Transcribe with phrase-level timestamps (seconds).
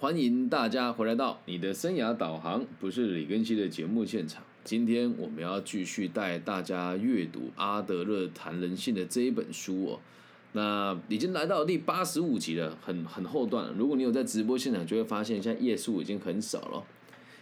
[0.00, 4.42] 欢迎大家回来到你的生涯导航，不是李根熙的节目现场。
[4.64, 10.00] 今天我们要继续带大家阅读阿德勒谈人性的这一本书哦。
[10.52, 13.74] 那已经来到第八十五集了，很很后段了。
[13.76, 16.82] 如果你有在直播现场，就会发现现在页数已经很少了。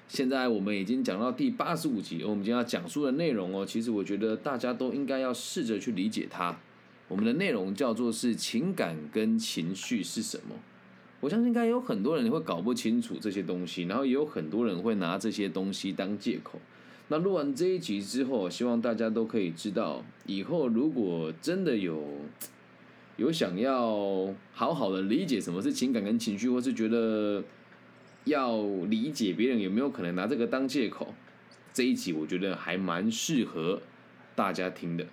[0.08, 6.58] 现在我们已经讲到第八十五集，我们今天要讲述的内容哦，其实我觉得大家都应该要试着去理解它。
[7.06, 10.56] 我们的内容叫做是情感跟情绪是什么？
[11.20, 16.60] 我相信应该有很多人会搞不清楚这些东西，然后也有很多人会拿这些东西当借口。
[17.08, 22.04] 那录完这一集之后，希望大家都可以知道，以后如果真的有
[23.16, 27.42] 有想要好好的理解什么是情感跟情绪，或是觉得
[28.24, 31.14] 要理解别人有没有可能拿这个当借口，
[31.72, 33.80] 这一集我觉得还蛮适合
[34.36, 35.06] 大家听的，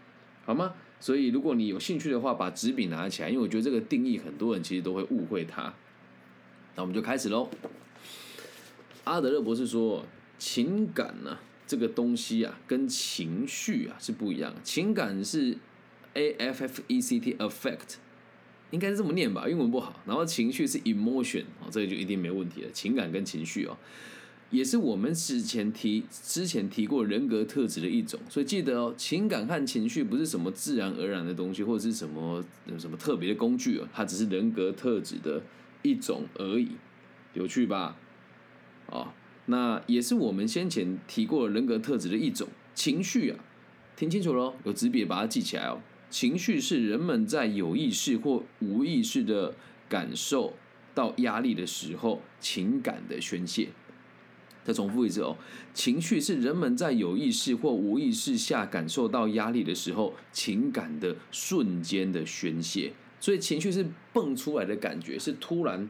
[0.46, 0.74] 好吗？
[1.00, 5.74] 所以如果你有兴趣的话，把纸笔拿起来，因为我觉得这个定义很多人其实都会误会它。
[6.76, 7.50] 那我们就开始喽。
[9.06, 10.06] 阿德勒博士说，
[10.38, 14.54] 情感呢这个东西啊，跟情绪啊是不一样。
[14.64, 15.58] 情感是
[16.14, 17.96] A F F E C T affect，
[18.72, 20.02] 应该是这么念吧，英文不好。
[20.06, 22.72] 然后情绪是 emotion，哦，这个就一定没问题了。
[22.72, 23.78] 情感跟情绪哦，
[24.50, 28.20] 也是我们之前提之前提过人格特质的一种。
[28.28, 32.44] 所以记得哦，情感和情绪不是什么自然而然的东西，或者是什么
[32.78, 35.42] 什么特别的工具哦，它只是人格特质的。
[35.86, 36.72] 一种而已，
[37.34, 37.96] 有趣吧？
[38.90, 39.14] 啊，
[39.46, 43.40] 那也是我们先前提过人格特质的一种情绪啊，
[43.96, 45.80] 听清楚喽，有纸笔把它记起来哦。
[46.10, 49.54] 情绪是人们在有意识或无意识的
[49.88, 50.54] 感受
[50.94, 53.70] 到压力的时候情感的宣泄。
[54.64, 55.38] 再重复一次哦，
[55.76, 62.94] 情绪是人们在有意识或无意识下感受到压力的时候情感的瞬间的宣泄。
[63.26, 65.90] 所以情绪是蹦出来的感觉，是突然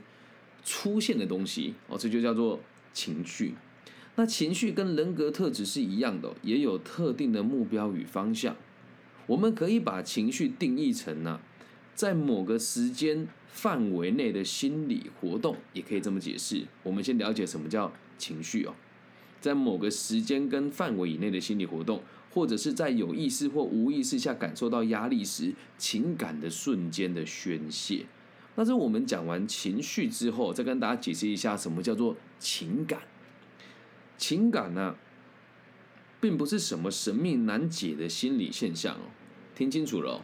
[0.63, 2.61] 出现的东西哦，这就叫做
[2.93, 3.55] 情绪。
[4.15, 8.55] 那情绪跟人格特质是一样的，也有特定的目标与方向。
[9.27, 11.41] 我们可以把情绪定义成呢，
[11.93, 16.63] 在某个时间范围内的心理活动，也可以这么解释。
[16.83, 18.73] 我们先了解什么叫情绪哦，
[19.41, 22.01] 在某个时间跟范围以内的心理活动。
[22.35, 28.05] 或者是在有意识或无意识下感受到压力时，情感的瞬间的宣泄。
[28.55, 32.99] 那是我们讲完情绪之后，再跟大家解释一下什么叫做情感。
[34.17, 34.97] 情感呢，
[36.19, 39.11] 并不是什么神秘难解的心理现象哦。
[39.55, 40.21] 听清楚了，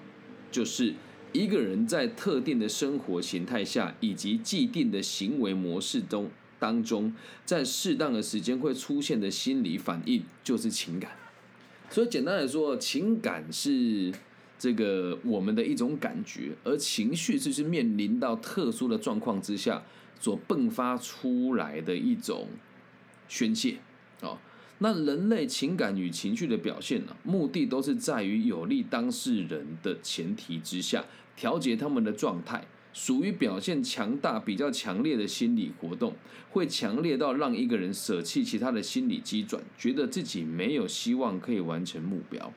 [0.52, 0.96] 就是
[1.32, 6.30] 一个人在特定的生活形态下以及既定的行为模式中
[6.60, 11.21] 当中，在适当的时间会出现的心理反应，就是情感。
[11.92, 14.14] 所以简单来说，情感是
[14.58, 19.84] 这个我们的一种感觉，而情绪就是面临到特殊的状况之下
[20.18, 22.48] 所迸发出来的一种
[23.28, 23.76] 宣泄
[24.22, 24.40] 啊。
[24.80, 31.04] 那人类情感与情绪的表现呢，目的都是在于有利当事人的前提之下，
[31.36, 32.66] 调节他们的状态。
[32.94, 36.14] 属于表现强大、比较强烈的心理活动，
[36.52, 42.54] 会强烈到让一个人舍弃其他的心理机转，觉得自己没有希望可以完成目标。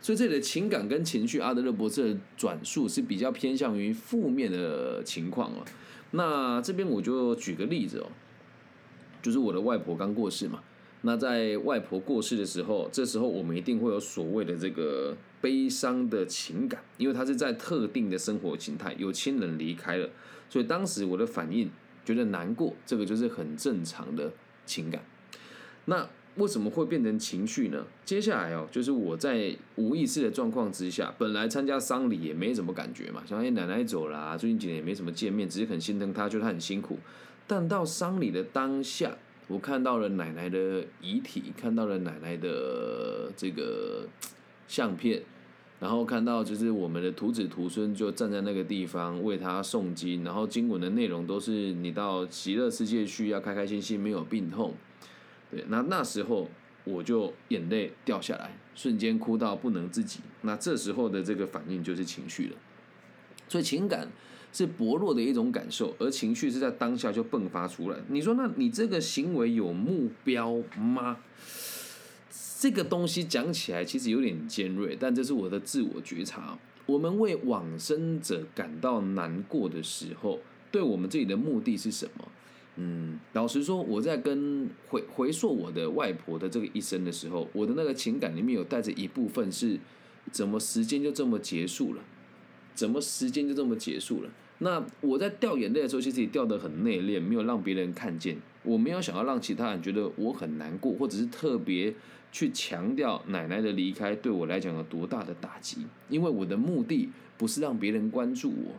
[0.00, 5.64] 所以这里的情感跟情绪，阿德勒博士的转述是比较偏向于负面的情况了。
[6.10, 8.06] 那这边我就举个例子哦，
[9.22, 10.60] 就是我的外婆刚过世嘛。
[11.06, 20.08] 那在外婆过世的时候，这时候我们一定会有所谓的这个悲伤的情感，因为它是在特定的生活形态，有亲人离开了，
[20.48, 21.70] 所以当时我的反应
[22.02, 24.32] 觉得难过，这个就是很正常的
[24.64, 25.04] 情感。
[25.84, 27.84] 那为什么会变成情绪呢？
[28.06, 36.98] 接下来哦，就是我在无意识的状况之下，本来参加丧礼也没什么感觉嘛，想哎奶奶走了，最近几年也没什么见面，只是很心疼她，觉得她很辛苦。
[37.46, 39.18] 但到丧礼的当下。
[39.46, 44.08] 我看到了奶奶的遗体，看到了奶奶的这个
[44.66, 45.22] 相片，
[45.80, 54.74] 然后看到就是我们的徒子徒孙就站在那个地方为他诵经，然后经文的内容都是你到极乐世界去要开开心心，没有病痛。
[55.50, 56.48] 对，那那时候
[56.84, 60.20] 我就眼泪掉下来，瞬间哭到不能自己。
[60.42, 62.56] 那这时候的这个反应就是情绪了，
[63.48, 64.08] 所以情感。
[64.56, 67.98] 是薄弱的一种感受，而情绪是在当下就迸发出来。
[68.06, 71.16] 你说，那你这个行为有目标吗？
[72.64, 76.58] 这个东西讲起来其实有点尖锐，但这是我的自我觉察。
[76.86, 80.40] 我们为往生者感到难过的时候，
[80.72, 82.26] 对我们自己的目的是什么？
[82.76, 89.78] 嗯，老实说，我在跟回回溯我的外婆的这个一生的时候，我的那个情感里面有带着一部分是，
[90.32, 92.02] 怎么时间就这么结束了？
[92.74, 94.30] 怎么时间就这么结束了？
[94.60, 98.38] 那我在掉眼泪的时候，其实也掉得很内敛，没有让别人看见。
[98.64, 101.94] 我没有想要让其他人觉得我很难过，或者是特别
[102.32, 105.86] 去强调奶奶的离开对我来讲有多大的打击。
[106.08, 108.72] 因为我的目的不是让别人关注我，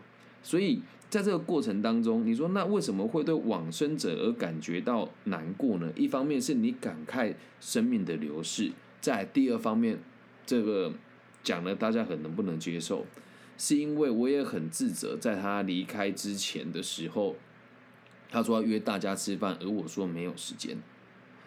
[0.44, 5.92] 所以在这个过程当中，你说那为什么会对往生者而感觉到难过呢？
[5.96, 10.00] 一方面是你感慨生命的流逝，在第二方面，
[10.46, 10.92] 这个
[11.44, 13.06] 讲了大家很能不能接受？
[13.58, 17.36] 是因为我也很自责，在他离开之前的时候，
[18.36, 20.76] 他说要约大家吃饭，而我说没有时间。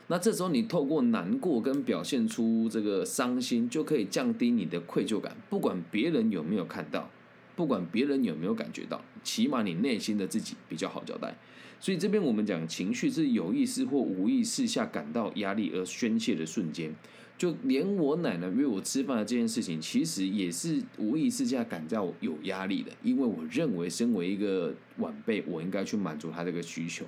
[0.07, 5.37] 那这时候你透过难过跟表现出这个伤心，就可以降低你的愧疚感。
[5.51, 7.11] 不管别人有没有看到，
[7.55, 11.37] 不管别人有没有感觉到，起码你内心的自己比较好交代。
[11.79, 16.95] 所以这边我们讲情绪是有意识或无意识下感到压力而宣泄的瞬间。
[17.39, 27.07] 就连我奶奶约我吃饭的这件事情，其实也是无意识下感到有压力的，因为我认为身为一个晚辈，我应该去满足她这个需求。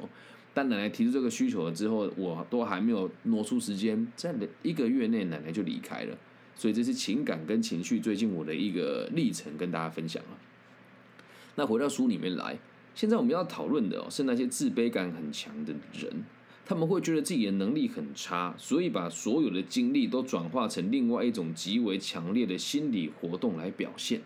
[0.54, 4.32] 但奶奶提出这个需求了之后，我都还没有挪出时间，在
[4.62, 6.16] 一个月内奶奶就离开了。
[6.54, 10.38] 所以这是情感跟情绪最近我的一个历程，跟大家分享了。
[11.56, 12.58] 那回到书里面来，
[12.94, 16.24] 现在我们要讨论的，是那些自卑感很强的人。
[16.70, 24.22] 他们会觉得自己的能力很差，所以把所有的精力都转化成另外一种极为强烈的心理活动来表现。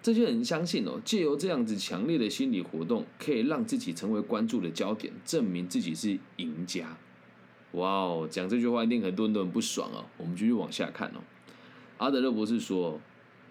[0.00, 6.96] 这些人相信哦，借由这样子强烈的心理活动，可以让自己成为关注的焦点，证明自己是赢家。
[7.72, 10.06] 哇哦，讲这句话一定很多人都很不爽哦。
[10.16, 11.20] 我们继续往下看哦。
[11.98, 12.98] 阿德勒博士说，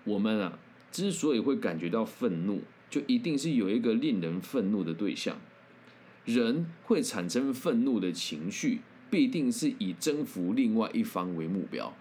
[0.04, 0.58] 我们啊
[0.92, 5.40] 之所以会感觉到愤怒，就一定是有一个令人愤怒的对象。
[6.28, 11.96] 人会产生愤怒的情绪，必定是以征服另外一方为目标。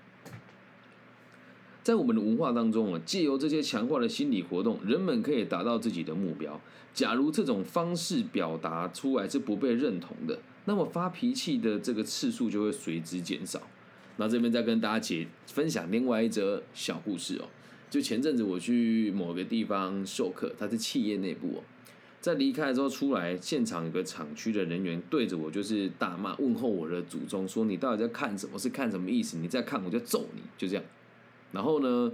[1.84, 6.60] 在我们的文化当中啊，借由这些强化的心理活动，人们可以达到自己的目标。
[6.92, 13.62] 假如这种方式表达出来是不被认同的，那么发脾气的这个次数就会随之减少。
[14.16, 17.44] 那这边再跟大家解分享另外一则小故事哦，
[17.88, 21.62] 就前阵子我去某个地方授课，它是企业内部哦。
[22.20, 28.58] 在离开之后出来，现场有个厂区的人员对着我就是大骂，问候我的祖宗，说你到底在看什么？
[28.58, 29.36] 是看什么意思？
[29.36, 30.84] 你再看我就揍你，就这样。
[31.52, 32.10] 然后呢，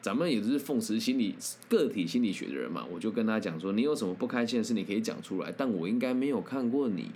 [0.00, 1.34] 咱们也是奉持心理
[1.68, 7.10] 个体心理学的人嘛，我就跟他讲说，你有什么不开心的事，你可以讲出来，但我应该没有看过你。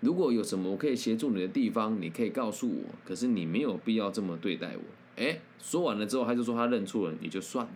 [0.00, 2.84] 如果有什么我可以协助你的地方，你可以告诉我。
[3.04, 4.82] 可是你没有必要这么对待我。
[5.22, 7.72] 哎，说完了之后，他就说他认错了，你就算了。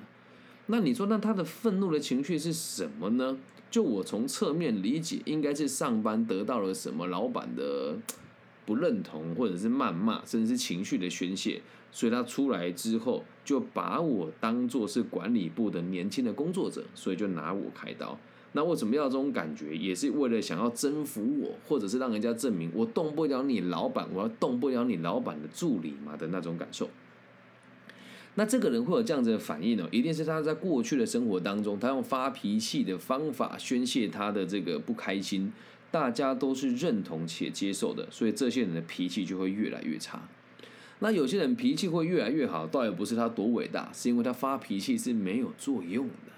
[0.66, 3.36] 那你说，那他的愤怒的情绪是什么呢？
[3.70, 7.96] 就我从侧面理解，应该是上班得到了什么老板的
[8.64, 11.60] 不认同，或者是谩骂，甚至是情绪的宣泄，
[11.90, 18.18] 所以他出来之后就把我当做是管理部的年轻的工作者，所以就拿我开刀。
[18.52, 19.74] 那为什么要这种感觉？
[19.74, 26.88] 也是为了想要征服我，或者是让人家证明我动不了你老板，我要动不了你老板的助理嘛的那种感受。
[28.34, 29.86] 那这个人会有这样子的反应呢？
[29.92, 35.52] 一定是他在过去的生活当中，他用发脾气的方法宣泄他的这个不开心，
[35.90, 40.26] 大家都是认同且接受的，所以这些人的脾气就会越来越差。
[41.00, 46.32] 那有些人脾气会越来越好，倒也不是他多伟大，是因为他发脾气是没有作用的，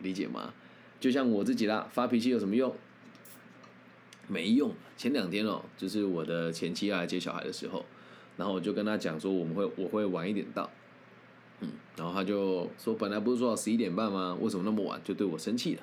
[0.00, 0.52] 理解吗？
[1.00, 2.74] 就像我自己啦，发脾气有什么用？
[4.28, 4.74] 没用。
[4.96, 7.84] 前两天哦，就是我的前妻要来接小孩的时候，
[8.36, 10.68] 然后我就跟他讲说，我们会我会晚一点到。
[11.60, 14.36] 嗯，然后他就说，本来不是说十一点半吗？
[14.40, 15.00] 为什么那么晚？
[15.02, 15.82] 就对我生气了。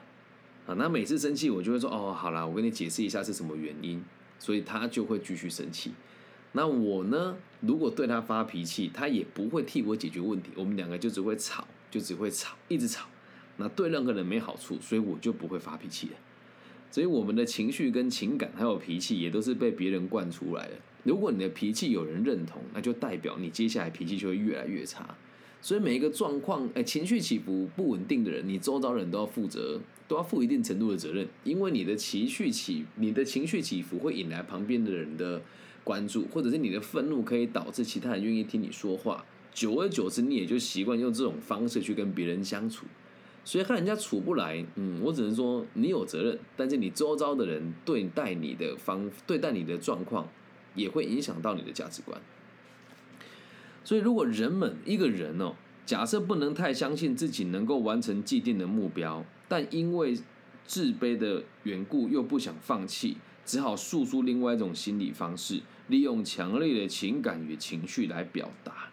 [0.67, 4.03] 啊，那每次生气，我就会说，哦，好啦，我跟你解释一下是什么原因。
[4.39, 5.93] 所以他就会继续生气。
[6.51, 13.07] 那我呢，如果对他发脾气，他也不会替我解决问题，我们两个就只会吵，就只会吵，一直吵。
[13.55, 16.13] 那对任何人没好处，所以我就不会发脾气了。
[16.91, 20.73] 所以我们的情绪跟情感还有脾气，也都是被别人惯出来的。
[21.03, 25.15] 如果你的脾气有人认同，那就代表你接下来脾气就会越来越差。
[25.63, 29.79] 所以每一个状况，哎，情绪起伏不稳定的人，你周遭人都要负责，
[30.10, 35.41] 都要负一定程度的责任，因为你的情绪起，你的情绪起伏会引来旁边的人的
[35.82, 42.86] 关注，或者是你的愤怒可以导致其他人愿意听你说话，久而久之，你也就习惯用这种方式去跟别人相处，
[43.46, 50.27] 所以和人家处不来，嗯，我只能说你有责任，但是你周遭的人对待你的方，对待你的状况，
[50.75, 52.22] 也会影响到你的价值观。
[53.83, 55.53] 所以，如果人们一个人哦，
[55.85, 60.17] 假设不能太相信自己能够完成既定的目标，但因为
[60.65, 68.89] 自卑的缘故又不想放弃，只好诉出另外一种心理方式，利用强烈的情感与情绪来表达。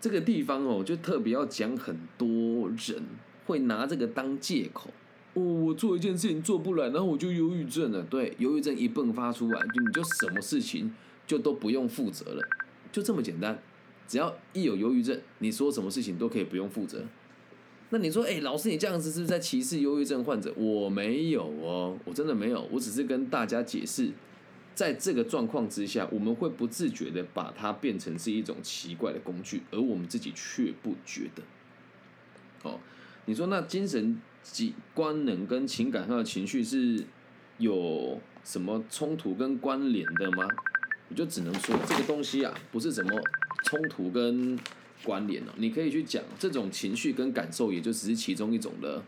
[0.00, 3.04] 这个地方哦，就特别要讲很多人
[3.46, 4.90] 会拿这个当借口。
[5.34, 8.02] 哦，我做一件事情做不来，然后我就忧郁症了。
[8.02, 10.92] 对，忧郁症一迸发出来，就你就什么事情
[11.26, 12.42] 就都不用负责了，
[12.90, 13.62] 就这么简单。
[14.06, 17.04] 只要一有忧郁症，你说什么事情都可以不用负责。
[17.90, 20.52] 那你说，哎，老师，你这样子是不是在歧视忧郁症患者？
[20.56, 24.10] 我没有哦，我真的没有，我只是跟大家解释，
[24.74, 31.42] 在这个状况之下，我们会不自觉的把它变成是一种奇怪的工具，而我们自己却不觉得。
[32.68, 32.80] 哦，
[33.26, 37.04] 你说那精神及官能跟情感上的情绪是
[37.58, 40.44] 有什么冲突跟关联的吗？
[41.08, 43.22] 我就只能说这个东西啊，不是什么
[43.64, 44.58] 冲突跟。
[45.04, 49.00] 关联哦，你可以去讲这种情绪跟感受，也就只是其中一种的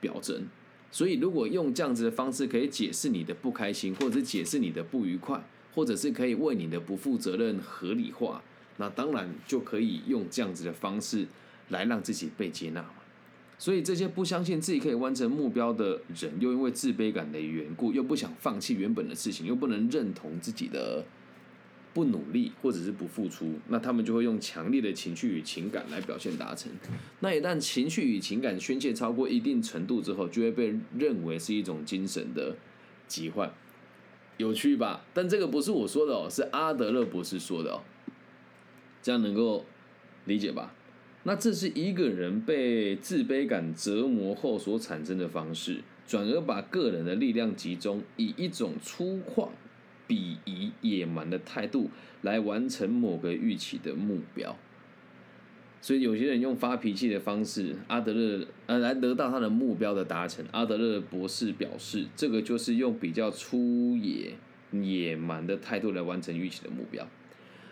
[0.00, 0.46] 表征。
[0.90, 5.44] 所以，如果用这样子的方式可以解释你的不开心，或者是解释你的不愉快，
[5.74, 8.40] 或者是可以为你的不负责任合理化，
[8.76, 11.26] 那当然就可以用这样子的方式
[11.70, 12.94] 来让自己被接纳嘛。
[13.58, 21.04] 所以，这些不相信自己可以完成目标的人，又因为自卑感的缘故，又不想放弃原本的事情，又不能认同自己的。
[21.94, 26.72] 不努力或者是不付出，那他们就会用强烈的情绪与情感来表现达成。
[27.20, 32.56] 那一旦情绪与情感宣泄超过一定程度之后，就会被认为是一种精神的
[33.06, 33.52] 疾患。
[34.38, 35.04] 有趣吧？
[35.12, 37.82] 但这个不是我说的哦，是阿德勒博士说的哦。
[39.02, 39.64] 这样能够
[40.24, 40.74] 理解吧？
[41.24, 49.50] 那这是一个人被自卑感折磨后所产生的方式，转而把个人的力量集中，以一种粗犷。
[50.08, 51.90] 鄙夷野蛮的态度
[52.22, 54.56] 来完成某个预期的目标，
[55.80, 60.44] 所以有些人用发脾气的方式，阿德勒呃来得到他的目标的达成。
[60.52, 64.34] 阿德勒博士表示，这个就是用比较粗野
[64.72, 67.06] 野蛮的态度来完成预期的目标。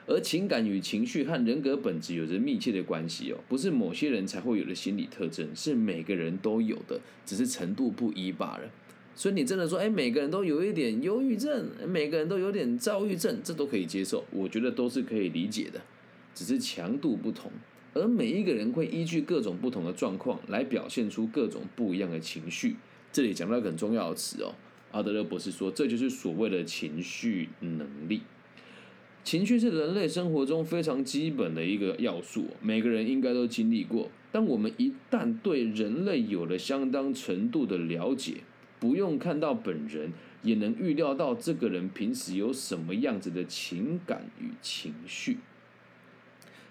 [0.07, 8.69] 而情感与情绪和人格本质有着密切的关系哦，不是某些人才会有的心理特征，是每个人都有的，只是程度不一罢了。
[9.21, 15.79] 所以你真的说，哎，每个人都有一点忧郁症，每个人都有点躁郁症，这都可以接受，我觉得都是可以理解的，
[16.35, 17.53] 只是强度不同。
[17.93, 22.77] 而每一个人会依据各种不同的状况来表现出各种不一样的情绪。
[23.12, 24.55] 这里讲到一个很重要的词哦，
[24.91, 28.23] 阿德勒博士说，这就是所谓的情绪能力。
[29.23, 34.11] 情绪是人类生活中非常基本的一个要素，每个人应该都经历过。
[34.33, 38.39] 但我们一旦对人类有了相当程度的了解，
[38.81, 45.37] 不用看到本人，也能预料到这个人平时有什么样子的情感与情绪。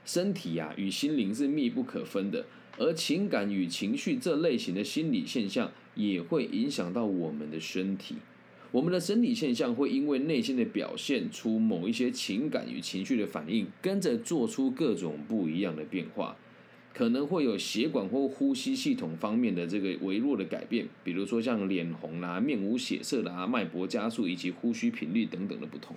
[0.03, 2.47] 身体呀与心灵是密不可分的，
[2.79, 8.15] 而情感与情绪这类型的心理现象也会影响到我们的身体。
[8.71, 16.37] 我们的生理现象会因为内心的表现出某一些情感与情绪的反应，跟着做出各种不一样的变化。
[16.93, 25.95] 可能会有血管或呼吸系统方面的这个微弱的改变，比如说像脸红啦、面无血色啦、脉搏加速以及呼吸频率等等的不同。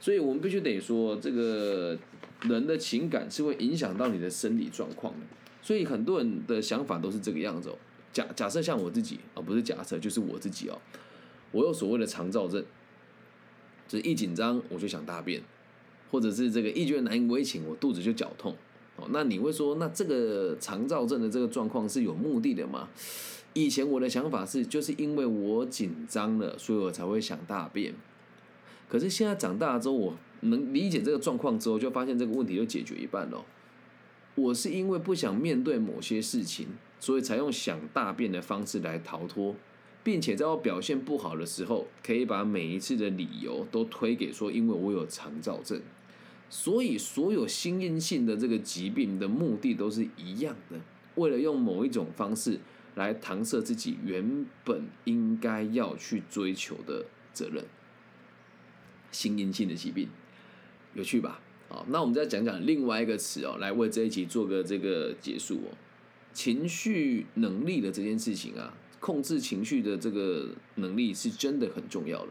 [0.00, 1.98] 所以我们必须得说，这个
[2.42, 5.26] 人的情感是会影响到你的生理状况的。
[5.60, 7.78] 所以很多人的想法都是这个样子哦。
[8.12, 10.78] 假假设像我自己啊，不是假设，就是我自己哦，
[11.52, 12.64] 我有所谓的肠燥症，
[13.86, 15.42] 就是一紧张我就想大便，
[16.10, 18.56] 或者是这个一觉得难以为情，我肚子就绞痛。
[19.10, 22.88] 那你会说，那这个肠燥症的这个状况是有目的的吗？
[23.54, 27.94] 以前我的想法是，就是因为我紧张了，所以我才会想大便。
[28.88, 33.44] 可是现在长大之后，我能理解这个状况之后，就发现这个问题就解决一半了。
[34.34, 36.68] 我是因为不想面对某些事情，
[37.00, 39.56] 所以才用想大便的方式来逃脱，
[40.04, 45.80] 并且在我表现不好的时候，可以把每一次的理由都推给说，因为我有肠燥症。
[46.50, 50.80] 所以，所有心因性的这个疾病的目的都是一样的，
[51.16, 52.58] 为了用某一种方式
[52.94, 57.64] 来搪塞自己原本应该要去追求的责任。
[59.10, 60.08] 心因性的疾病，
[60.94, 61.40] 有趣吧？
[61.68, 65.76] 好，那我们再讲讲另外一个词哦，来为这一集做个这个结束哦。
[66.32, 72.28] 情绪能力的这件事情啊，控制情绪的这个能力是真的很重要的。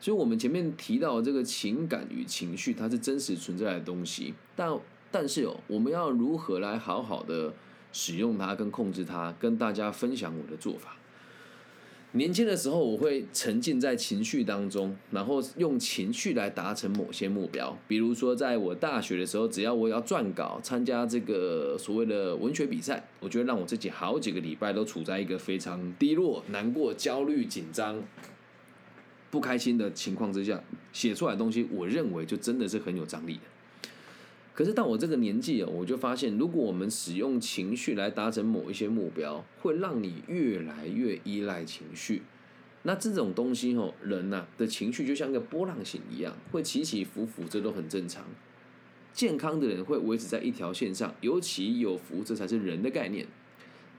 [0.00, 4.34] 所以，我们前面提到这个情感与情绪，它是真实存在的东西。
[4.54, 4.78] 但，
[5.10, 7.52] 但是哦，我们要如何来好好的
[7.92, 9.34] 使用它跟控制它？
[9.40, 10.96] 跟大家分享我的做法。
[12.12, 17.76] 年轻的时候，我会沉浸在情绪当中，然后用情绪来达成某些目标。
[17.86, 28.02] 比如说，在我大学的时候，只要我要撰稿、参加这个所谓的文学比赛，我觉得让我自己好几个礼拜都处在一个非常低落、难过、焦虑、紧张。
[29.30, 33.40] 不开心的情况之下写出来的东西，我认为就真的是很有张力的。
[34.54, 42.22] 可是到我这个年纪哦，我就发现，如果我们使用情绪来达成某一些目标，会让你越来越依赖情绪。
[42.82, 48.24] 那这种东西哦，人呐的情绪就像个波浪形一样，会起起伏伏，这都很正常。
[49.12, 53.26] 健康的人会维持在一条线上，尤其有福，这才是人的概念。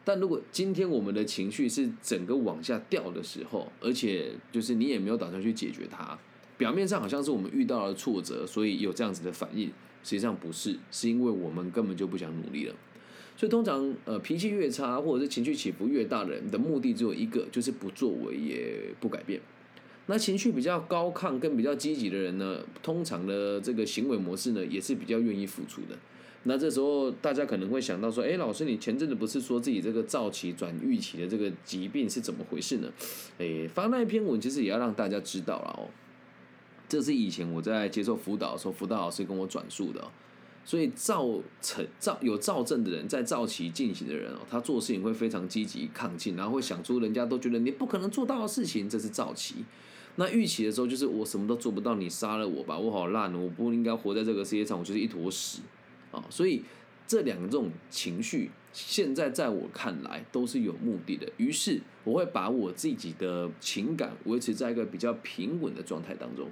[0.10, 6.18] 但如果今天我们的情绪是整个往下掉的时候，而且就是你也没有打算去解决它，
[6.58, 9.68] 表面上好像是我们遇到了挫折，所以有这样子的反应，
[10.04, 12.74] 实际上不是，是因为我们根本就不想努力了。
[13.38, 19.39] 所以通常呃脾气越差，或者是情绪起伏越大的人的目的只有一个，就是不作为也不改变。
[20.08, 25.96] 那情绪比较高亢、跟比较积极的人呢，通常的这个行为模式呢，也是比较愿意付出的。
[26.43, 32.89] 那这时候大家可能会想到说，哎，老师，你前阵子不是说自己这个躁期转预期的这个疾病是怎么回事呢？
[33.38, 35.89] 哎，发那一篇文其实也要让大家知道了哦。
[36.88, 40.01] 这是以前我在接受辅导的时候，辅导老师跟我转述的。
[40.65, 41.25] 所以躁
[41.62, 49.55] 成躁有躁症的人，在躁期进行的人哦，他做事情会非常积极亢进，然后会想出人家都觉得你不可能做到的事情，这是躁期。
[50.17, 55.62] 那预期的时候，就是我什么都做不到，你杀了我吧，我好烂，我不应该活在这个世界上，我就是一坨屎
[56.12, 56.24] 啊！
[56.30, 56.63] 所以
[57.08, 61.28] 这两种情绪，现在在我看来都是有目的的。
[61.38, 66.50] 于是我会把我自己的情感维持在一个比较平稳的状态当中。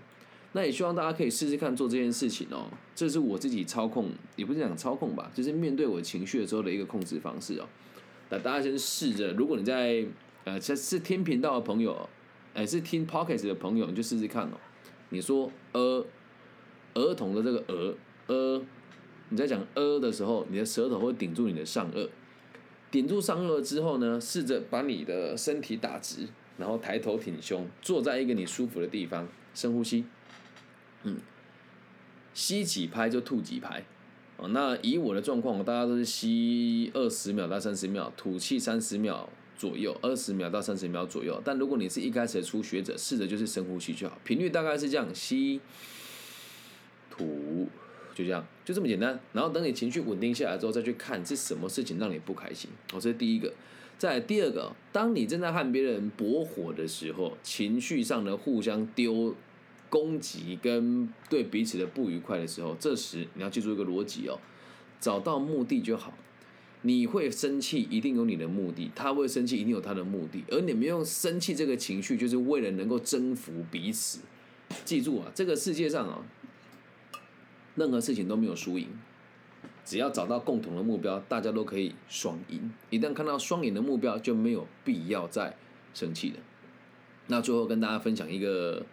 [0.53, 2.69] 那也希望大家可以试试看做这件事情哦。
[2.95, 7.67] 这是我自己操控，也不是讲操控吧，就是面对我情绪的时候的一个控制方式哦。
[8.29, 10.05] 那大家先试着，如果你在
[10.43, 12.09] 呃这是天频道的朋友。
[12.53, 14.57] 哎，是听 p o c k e t 的朋友，你就试试看哦。
[15.09, 16.03] 你说呃，
[16.95, 17.95] 儿童的这个儿
[18.25, 18.59] 呃，
[19.29, 22.07] 你在讲呃的时候，你的舌头会顶住你的上颚，
[22.89, 30.05] 顶住上颚之后呢，试着把你的身体打直，然后抬头挺胸，坐在一个你舒服的地方，深呼吸。
[31.03, 31.17] 嗯，
[32.33, 33.85] 吸几拍就吐几拍。
[34.37, 39.29] 哦，那以我的状况，我大家都是吸二十秒到三十秒，吐气三十秒。
[39.57, 45.59] 左右二十秒到三十秒左右，但如果你是一开始的初学者，试着就是深呼吸就好，频率大概是这样，吸
[47.09, 47.67] 吐，
[48.17, 49.19] 就这样，就这么简单。
[49.31, 52.67] 然后等你情绪稳定下来之后，再去看是什么事情让你不开心。
[52.91, 53.53] 哦，这是第一个。
[53.99, 59.35] 再第二个，当你正在和别人搏火的时候，情绪上的互相丢
[59.89, 64.39] 攻击跟对彼此的不愉快的时候，这时你要记住一个逻辑哦，
[64.99, 66.17] 找到目的就好。
[66.83, 70.43] 你会生气，一定有你的目的；他会生气，一定有他的目的。
[70.49, 74.19] 而你们用生气这个情绪，就是为了能够征服彼此。
[74.85, 76.23] 记住啊，这个世界上啊，
[77.77, 78.89] 任何事情都没有输赢，
[79.85, 82.73] 只要找到共同的目标，大家都可以双赢。
[82.89, 85.55] 一旦看到双赢的目标，就没有必要再
[85.93, 86.37] 生气了。
[87.27, 88.83] 那最后跟大家分享一个，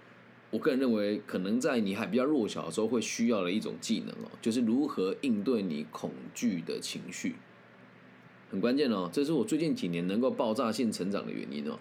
[0.50, 7.36] 我个人认为可能在你还比较弱小的时候会需要的一种技能哦，就是如何应对你恐惧的情绪。
[8.50, 11.78] 很关键哦，这是我最近几年能够爆炸性成长的原因哦。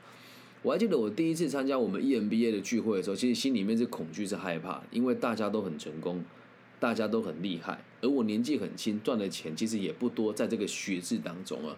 [0.61, 6.23] 我还记得我第一次参加我们 EMBA 的聚会的时候，其实心里面是恐惧、是害怕，因为大家都很成功，
[6.83, 11.77] 大家都很厉害，而我年纪很轻，赚的钱其实也不多，在这个学制当中啊。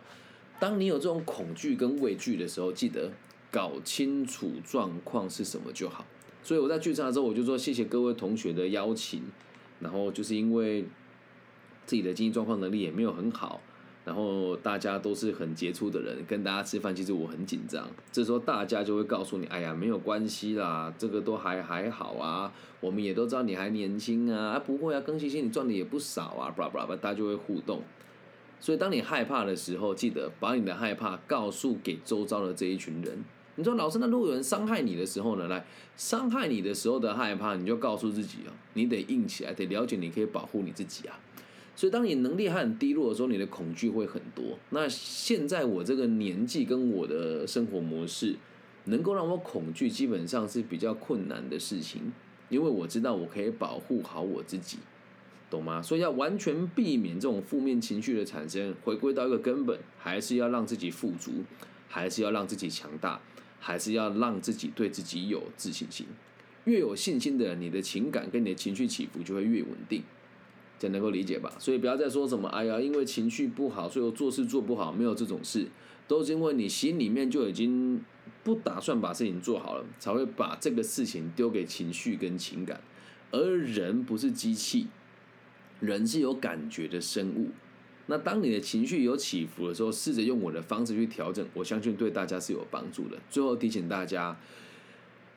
[0.59, 3.11] 当你有这种恐惧跟畏惧的时候，记得
[3.51, 6.03] 搞清楚状况是什么就好。
[6.41, 9.21] 所以我在聚餐的时候，我就说谢谢各位同学的邀请，
[9.79, 10.85] 然后就是因为
[11.85, 13.61] 自己的经济状况能力也没有很好。
[14.05, 17.89] 然后大家都是很杰出的人，跟大家吃饭，其实我很紧张。
[18.11, 22.53] 这时候大家就会告诉你：“哎呀，没有关系啦，这个都还还好啊。
[22.79, 27.81] 我们也都知道你还年轻啊，啊不会啊，更新新你赚的也不少啊，巴拉巴拉，大家就会互动。
[28.59, 33.23] 所以当你害怕的时候，记得把你的害怕告诉给周遭的这一群人。
[33.55, 35.47] 你说老师，那如果有人伤害你的时候呢？
[35.47, 35.65] 来
[35.95, 41.17] 伤害你的时候的害怕，你就告诉自己哦，你得硬起来，得了解你可以保护你自己啊。”
[41.75, 44.57] 所以，当你能力还很低落的时候，你的恐惧会很多。
[44.69, 48.37] 那现在我这个年纪跟我的生活模式，
[48.85, 52.13] 能够让我恐惧，基本上是比较困难的事情，
[52.49, 54.77] 因为我知道我可以保护好我自己，
[55.49, 55.81] 懂吗？
[55.81, 61.43] 所以要完全避免这种负面情绪的产生，回归到一个根本，还是要让自己富足，
[61.89, 63.19] 还是要让自己强大，
[63.59, 66.07] 还是要让自己对自己有自信心。
[66.63, 70.01] 越有信心的，你的情感跟你的情绪起伏就会越稳定。
[70.77, 71.51] 这能够理解吧？
[71.57, 75.67] 所以不要再说什么“哎呀，因为情绪不好，所以我做事做不好”，没有这种事，
[76.07, 78.01] 都是因为你心里面就已经
[78.43, 82.81] 不打算把事情做好了，才会把这个事情丢给情绪跟情感。
[83.31, 84.87] 而人不是机器，
[85.79, 87.49] 人是有感觉的生物。
[88.07, 93.17] 那当你的情绪有起伏的时候，试着用我的方式去调整，我相信对大家是有帮助的。
[93.29, 94.37] 最后提醒大家。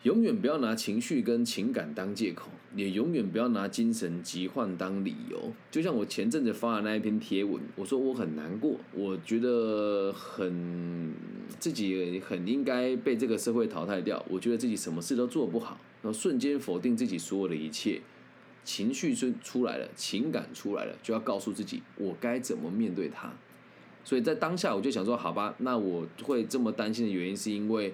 [0.04, 5.52] 永远不要拿情绪跟情感当借口，也永远不要拿精神疾患当理由。
[5.72, 11.12] 就像我前阵子发的那一篇贴文，我说我很难过，我觉得很
[11.58, 18.00] 自己很应该被这个社会淘汰掉，我觉得自己什么事都做不好，然后瞬间否定自己所有的一切，
[18.62, 23.32] 情绪出出来了，情感出来了，就要告诉自己我该怎么面对它。
[24.04, 27.92] 所以在当下，我就想说，好吧，那我会这么担心的原因，是因为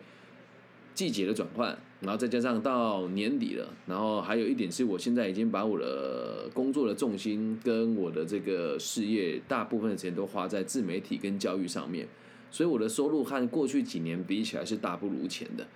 [0.94, 1.76] 季节的转换。
[2.00, 12.06] 然后再加上到年底了，然后还有一点是我现在已经把我的工作的重心跟我的这个事业大部分的时间都花在自媒体跟教育上面，
[12.50, 15.66] 所以我的收入和过去几年比起来是大不如前的。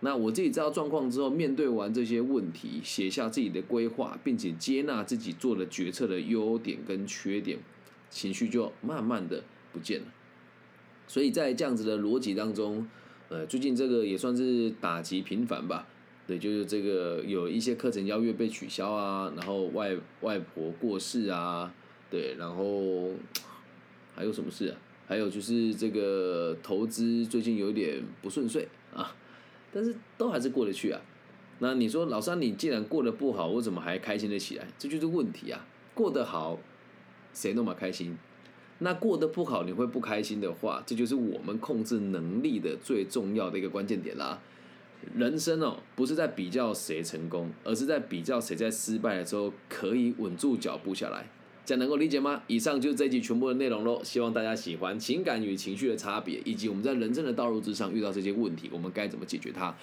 [0.00, 7.58] 那我自己知道状况之后，面对完这些问题，写下自己的规划，并且接纳自己做的决策的优点跟缺点，
[8.08, 10.06] 情绪就慢慢的不见了。
[11.06, 12.88] 所以在这样子的逻辑当中。
[13.28, 15.86] 呃，最近这个也算是打击频繁吧，
[16.26, 21.72] 对，就是这个有一些课程邀约被取消啊，然后外外婆过世啊，
[22.10, 23.10] 对，然后
[24.14, 24.76] 还有什么事啊？
[25.06, 29.14] 还有就是这个投资最近有点不顺遂啊，
[29.72, 31.00] 但是都还是过得去啊。
[31.58, 34.66] 那你说老三，你既然过得不好，我怎么还开心的起来？
[34.78, 35.66] 这就是问题啊。
[35.94, 36.58] 过得好，
[37.32, 38.16] 谁那么开心？
[38.78, 44.40] 那过得不好，你会不开心的话，这就是我们控制能力的最重要的一个关键点啦。
[45.14, 51.26] 人生哦，不是在比较谁成功，而是在比较谁在失败的时候可以稳住脚步下来。
[51.66, 52.42] 这样能够理解吗？
[52.46, 54.02] 以上就是这一集全部的内容喽。
[54.02, 59.74] 希望大家喜欢情感与情绪的差别，以及我们在人生的道路之上遇到这些问题，我们该怎么解决它。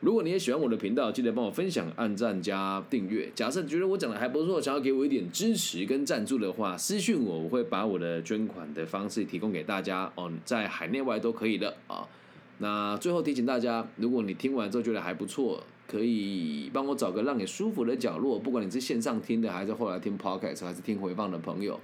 [0.00, 3.28] 如果你也喜欢我的频道，记得帮我分享、按赞加订阅。
[3.34, 12.06] 假设觉得我讲的还不错，想要给我一点支持跟赞助的话，私讯我，我会把我的捐款的方式提供给大家哦，在海内外都可以的啊。
[12.58, 21.80] 那最后提醒大家，如果你听完之后觉得还不错，可以帮我找个让你舒服的角落，不管你是线上听的，还是后来听 podcast，还是听回放的朋友。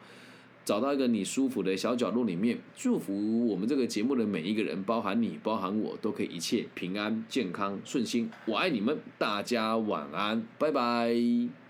[0.65, 8.31] 找到一个你舒服的小角落里面，祝福我们这个节目的每一个人，包含你，包含我，都可以一切平安、健康、顺心。
[8.47, 11.64] 我爱你们，大家晚安，拜拜。